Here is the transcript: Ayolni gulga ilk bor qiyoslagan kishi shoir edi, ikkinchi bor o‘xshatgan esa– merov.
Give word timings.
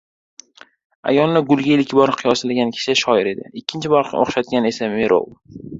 Ayolni 1.11 1.43
gulga 1.51 1.75
ilk 1.77 1.93
bor 1.99 2.15
qiyoslagan 2.23 2.75
kishi 2.79 2.99
shoir 3.05 3.33
edi, 3.35 3.49
ikkinchi 3.63 3.95
bor 3.97 4.15
o‘xshatgan 4.25 4.73
esa– 4.73 4.93
merov. 4.99 5.33